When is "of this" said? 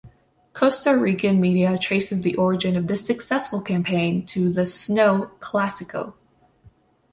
2.75-3.05